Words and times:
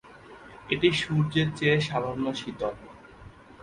এটি 0.69 0.89
সূর্যের 0.93 1.47
চেয়ে 1.57 1.77
সামান্য 1.81 2.25
শীতল। 2.33 2.73